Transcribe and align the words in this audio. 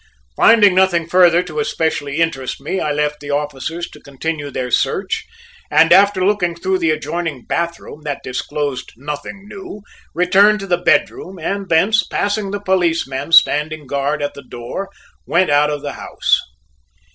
Finding 0.35 0.73
nothing 0.73 1.07
further 1.07 1.43
to 1.43 1.59
especially 1.59 2.17
interest 2.21 2.59
me 2.59 2.79
I 2.79 2.91
left 2.91 3.19
the 3.19 3.29
officers 3.29 3.87
to 3.91 3.99
continue 3.99 4.49
their 4.49 4.71
search, 4.71 5.27
and 5.69 5.93
after 5.93 6.25
looking 6.25 6.55
through 6.55 6.79
the 6.79 6.89
adjoining 6.89 7.45
bathroom, 7.45 8.01
that 8.01 8.23
disclosed 8.23 8.93
nothing 8.97 9.47
new, 9.47 9.83
returned 10.15 10.59
to 10.61 10.65
the 10.65 10.79
bedroom 10.79 11.37
and 11.37 11.69
thence, 11.69 12.01
passing 12.03 12.49
the 12.49 12.59
policeman 12.59 13.31
standing 13.31 13.85
guard 13.85 14.23
at 14.23 14.33
the 14.33 14.41
door, 14.41 14.89
went 15.27 15.51
out 15.51 15.69
of 15.69 15.83
the 15.83 15.93
house. 15.93 16.39